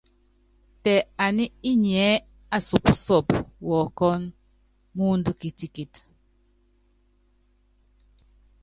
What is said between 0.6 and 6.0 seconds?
Tɛ aná inyɛ́ asupúsɔp wɔɔkɔ́n, mɔɔndɔ kitikit.